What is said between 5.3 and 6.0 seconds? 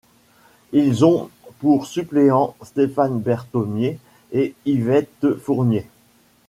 Fournier.